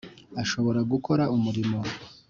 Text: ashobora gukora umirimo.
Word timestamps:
ashobora 0.41 0.79
gukora 0.91 1.23
umirimo. 1.35 1.79